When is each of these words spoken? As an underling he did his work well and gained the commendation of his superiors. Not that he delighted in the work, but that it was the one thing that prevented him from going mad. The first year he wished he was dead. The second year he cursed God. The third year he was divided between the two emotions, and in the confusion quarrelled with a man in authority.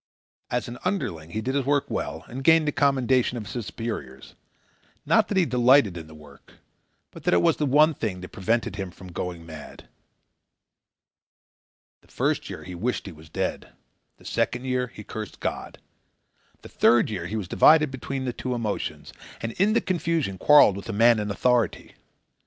As 0.49 0.67
an 0.67 0.79
underling 0.83 1.29
he 1.29 1.41
did 1.41 1.53
his 1.53 1.63
work 1.63 1.85
well 1.87 2.23
and 2.27 2.43
gained 2.43 2.67
the 2.67 2.71
commendation 2.71 3.37
of 3.37 3.45
his 3.45 3.67
superiors. 3.67 4.33
Not 5.05 5.27
that 5.27 5.37
he 5.37 5.45
delighted 5.45 5.95
in 5.95 6.07
the 6.07 6.15
work, 6.15 6.53
but 7.11 7.23
that 7.23 7.35
it 7.35 7.41
was 7.43 7.57
the 7.57 7.67
one 7.67 7.93
thing 7.93 8.21
that 8.21 8.29
prevented 8.31 8.77
him 8.77 8.89
from 8.89 9.11
going 9.11 9.45
mad. 9.45 9.87
The 12.01 12.07
first 12.07 12.49
year 12.49 12.63
he 12.63 12.73
wished 12.73 13.05
he 13.05 13.11
was 13.11 13.29
dead. 13.29 13.73
The 14.17 14.25
second 14.25 14.65
year 14.65 14.87
he 14.87 15.03
cursed 15.03 15.39
God. 15.39 15.77
The 16.63 16.69
third 16.69 17.11
year 17.11 17.27
he 17.27 17.35
was 17.35 17.47
divided 17.47 17.91
between 17.91 18.25
the 18.25 18.33
two 18.33 18.55
emotions, 18.55 19.13
and 19.39 19.51
in 19.51 19.73
the 19.73 19.81
confusion 19.81 20.39
quarrelled 20.39 20.77
with 20.77 20.89
a 20.89 20.93
man 20.93 21.19
in 21.19 21.29
authority. 21.29 21.93